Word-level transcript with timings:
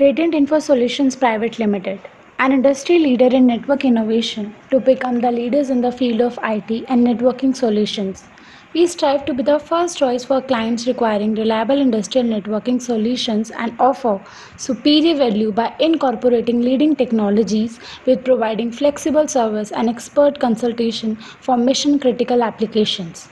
Radiant 0.00 0.34
Info 0.34 0.58
Solutions 0.58 1.14
Private 1.14 1.60
Limited, 1.60 2.00
an 2.40 2.50
industry 2.50 2.98
leader 2.98 3.26
in 3.26 3.46
network 3.46 3.84
innovation 3.84 4.52
to 4.72 4.80
become 4.80 5.20
the 5.20 5.30
leaders 5.30 5.70
in 5.70 5.82
the 5.82 5.92
field 5.92 6.20
of 6.20 6.36
IT 6.42 6.84
and 6.88 7.06
networking 7.06 7.54
solutions. 7.54 8.24
We 8.72 8.88
strive 8.88 9.24
to 9.26 9.34
be 9.34 9.44
the 9.44 9.60
first 9.60 9.98
choice 9.98 10.24
for 10.24 10.42
clients 10.42 10.88
requiring 10.88 11.36
reliable 11.36 11.78
industrial 11.78 12.26
networking 12.26 12.82
solutions 12.82 13.52
and 13.52 13.76
offer 13.78 14.20
superior 14.56 15.14
value 15.14 15.52
by 15.52 15.72
incorporating 15.78 16.60
leading 16.60 16.96
technologies 16.96 17.78
with 18.04 18.24
providing 18.24 18.72
flexible 18.72 19.28
service 19.28 19.70
and 19.70 19.88
expert 19.88 20.40
consultation 20.40 21.14
for 21.14 21.56
mission 21.56 22.00
critical 22.00 22.42
applications. 22.42 23.28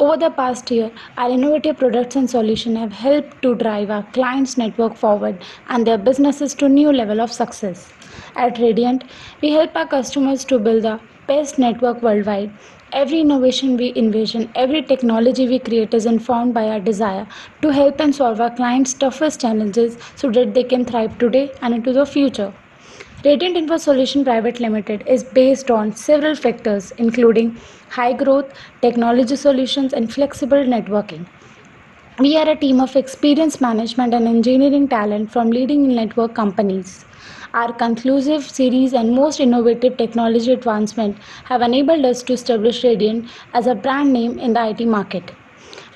Over 0.00 0.16
the 0.16 0.30
past 0.30 0.70
year, 0.70 0.92
our 1.16 1.28
innovative 1.28 1.78
products 1.78 2.14
and 2.14 2.30
solutions 2.30 2.78
have 2.78 2.92
helped 2.92 3.42
to 3.42 3.56
drive 3.56 3.90
our 3.90 4.04
clients' 4.12 4.56
network 4.56 4.94
forward 4.94 5.42
and 5.68 5.84
their 5.84 5.98
businesses 5.98 6.54
to 6.54 6.68
new 6.68 6.92
level 6.92 7.20
of 7.20 7.32
success. 7.32 7.92
At 8.36 8.60
Radiant, 8.60 9.02
we 9.42 9.50
help 9.50 9.74
our 9.74 9.88
customers 9.88 10.44
to 10.44 10.60
build 10.60 10.84
the 10.84 11.00
best 11.26 11.58
network 11.58 12.00
worldwide. 12.00 12.52
Every 12.92 13.22
innovation 13.22 13.76
we 13.76 13.92
envision, 13.96 14.52
every 14.54 14.82
technology 14.82 15.48
we 15.48 15.58
create 15.58 15.92
is 15.92 16.06
informed 16.06 16.54
by 16.54 16.68
our 16.68 16.78
desire 16.78 17.26
to 17.62 17.70
help 17.70 18.00
and 18.00 18.14
solve 18.14 18.40
our 18.40 18.54
clients' 18.54 18.94
toughest 18.94 19.40
challenges 19.40 19.98
so 20.14 20.30
that 20.30 20.54
they 20.54 20.62
can 20.62 20.84
thrive 20.84 21.18
today 21.18 21.50
and 21.60 21.74
into 21.74 21.92
the 21.92 22.06
future. 22.06 22.52
Radiant 23.24 23.56
Info 23.56 23.78
Solution 23.78 24.22
Private 24.22 24.60
Limited 24.60 25.02
is 25.08 25.24
based 25.24 25.72
on 25.72 25.92
several 25.92 26.36
factors 26.36 26.92
including 26.98 27.56
high 27.90 28.12
growth, 28.12 28.52
technology 28.80 29.34
solutions 29.34 29.92
and 29.92 30.12
flexible 30.12 30.58
networking. 30.58 31.26
We 32.20 32.36
are 32.36 32.48
a 32.48 32.54
team 32.54 32.80
of 32.80 32.94
experienced 32.94 33.60
management 33.60 34.14
and 34.14 34.28
engineering 34.28 34.86
talent 34.86 35.32
from 35.32 35.50
leading 35.50 35.92
network 35.96 36.36
companies. 36.36 37.04
Our 37.54 37.72
conclusive 37.72 38.48
series 38.48 38.92
and 38.92 39.16
most 39.16 39.40
innovative 39.40 39.96
technology 39.96 40.52
advancement 40.52 41.18
have 41.46 41.60
enabled 41.60 42.04
us 42.04 42.22
to 42.22 42.34
establish 42.34 42.84
Radiant 42.84 43.28
as 43.52 43.66
a 43.66 43.74
brand 43.74 44.12
name 44.12 44.38
in 44.38 44.52
the 44.52 44.64
IT 44.68 44.86
market. 44.86 45.32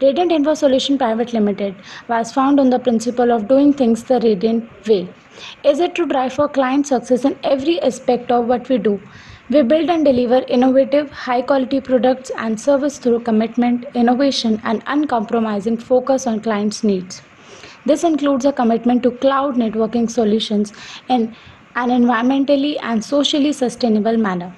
Radiant 0.03 0.33
Info 0.33 0.53
Solution 0.55 0.99
Private 0.99 1.33
Limited 1.33 1.77
was 2.09 2.33
found 2.33 2.59
on 2.59 2.71
the 2.71 2.79
principle 2.81 3.31
of 3.31 3.47
doing 3.47 3.73
things 3.73 4.03
the 4.03 4.19
Radiant 4.19 4.89
way. 4.89 5.09
Is 5.63 5.79
it 5.79 5.95
to 5.95 6.07
drive 6.07 6.33
for 6.33 6.49
client 6.49 6.89
success 6.89 7.25
in 7.25 7.39
every 7.45 7.81
aspect 7.81 8.33
of 8.33 8.47
what 8.47 8.69
we 8.69 8.79
do? 8.79 9.01
We 9.49 9.63
build 9.63 9.91
and 9.91 10.05
deliver 10.05 10.41
innovative, 10.49 11.13
high 11.13 11.43
quality 11.43 11.81
products 11.81 12.33
and 12.37 12.61
service 12.61 12.99
through 12.99 13.21
commitment, 13.21 13.85
innovation, 13.95 14.61
and 14.65 14.83
uncompromising 14.89 15.77
focus 15.77 16.27
on 16.27 16.41
clients' 16.41 16.83
needs. 16.83 17.23
This 17.87 18.03
includes 18.03 18.45
a 18.45 18.53
commitment 18.53 19.05
to 19.05 19.13
cloud 19.13 19.55
networking 19.55 20.11
solutions 20.11 20.73
in 21.09 21.37
an 21.77 21.91
environmentally 21.91 22.77
and 22.83 23.05
socially 23.05 23.53
sustainable 23.53 24.17
manner. 24.17 24.53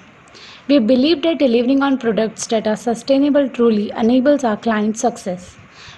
We 0.67 0.79
believe 0.79 1.21
that 1.21 1.37
delivering 1.37 1.83
on 1.83 1.99
products 1.99 2.47
that 2.47 2.65
are 2.65 2.75
sustainable 2.75 3.47
truly 3.47 3.91
enables 3.91 4.43
our 4.43 4.57
clients' 4.57 4.99
success. 4.99 5.57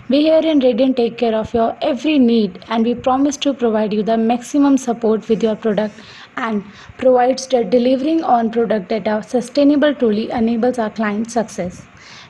We 0.10 0.24
here 0.24 0.42
in 0.44 0.60
Radiant 0.60 0.98
take 0.98 1.18
care 1.18 1.36
of 1.36 1.54
your 1.54 1.78
every 1.82 2.20
need 2.20 2.66
and 2.68 2.84
we 2.84 2.94
promise 2.94 3.38
to 3.38 3.54
provide 3.54 3.94
you 3.94 4.04
the 4.04 4.18
maximum 4.18 4.78
support 4.78 5.30
with 5.30 5.42
your 5.42 5.56
product 5.56 5.96
and 6.36 6.66
provides 6.98 7.48
that 7.48 7.70
delivering 7.70 8.26
on 8.26 8.52
product 8.52 8.90
that 8.90 9.08
are 9.08 9.24
sustainable 9.24 9.96
truly 9.96 10.30
enables 10.32 10.80
our 10.80 10.90
clients' 10.90 11.36
success. 11.36 11.86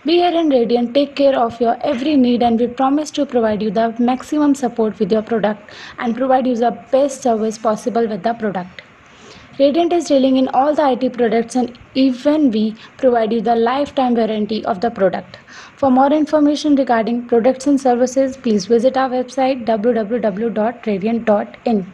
We 0.05 0.17
here 0.17 0.39
in 0.39 0.49
Radiant 0.49 0.93
take 0.93 1.15
care 1.15 1.39
of 1.39 1.59
your 1.59 1.75
every 1.81 2.15
need 2.15 2.43
and 2.43 2.59
we 2.59 2.67
promise 2.67 3.09
to 3.11 3.25
provide 3.25 3.63
you 3.63 3.71
the 3.71 3.95
maximum 3.97 4.53
support 4.53 4.99
with 4.99 5.11
your 5.11 5.23
product 5.23 5.71
and 5.97 6.15
provide 6.15 6.45
you 6.45 6.55
the 6.55 6.77
best 6.91 7.23
service 7.23 7.57
possible 7.57 8.07
with 8.07 8.21
the 8.21 8.35
product. 8.35 8.83
Radiant 9.59 9.91
is 9.91 10.05
dealing 10.05 10.37
in 10.37 10.47
all 10.49 10.75
the 10.75 10.91
IT 10.91 11.13
products 11.13 11.55
and 11.55 11.75
even 11.95 12.51
we 12.51 12.75
provide 12.97 13.33
you 13.33 13.41
the 13.41 13.55
lifetime 13.55 14.13
warranty 14.13 14.63
of 14.65 14.81
the 14.81 14.91
product. 14.91 15.39
For 15.77 15.89
more 15.89 16.13
information 16.13 16.75
regarding 16.75 17.27
products 17.27 17.65
and 17.65 17.81
services, 17.81 18.37
please 18.37 18.67
visit 18.67 18.95
our 18.95 19.09
website 19.09 19.65
www.radiant.in. 19.65 21.93